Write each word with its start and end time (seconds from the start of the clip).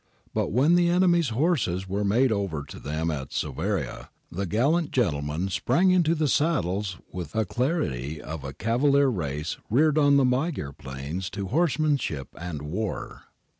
But 0.33 0.51
when 0.51 0.73
the 0.73 0.89
enemy's 0.89 1.29
horses 1.29 1.87
were 1.87 2.03
made 2.03 2.31
over 2.31 2.63
to 2.63 2.79
them 2.79 3.11
at 3.11 3.31
Soveria, 3.31 4.09
the 4.31 4.47
gallant 4.47 4.89
gentlemen 4.89 5.49
sprang 5.49 5.91
into 5.91 6.15
the 6.15 6.27
saddles 6.27 6.97
with 7.11 7.33
the 7.33 7.45
alac 7.45 7.77
rity 7.81 8.17
of 8.17 8.43
a 8.43 8.51
cavalier 8.51 9.09
race 9.11 9.57
reared 9.69 9.99
on 9.99 10.17
the 10.17 10.25
Magyar 10.25 10.71
plains 10.73 11.29
to 11.29 11.49
horsemanship 11.49 12.29
and 12.35 12.63
war. 12.63 13.25